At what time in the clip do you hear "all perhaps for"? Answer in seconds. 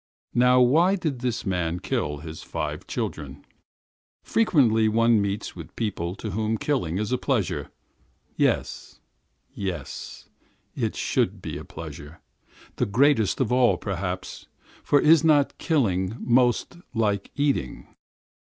13.51-14.99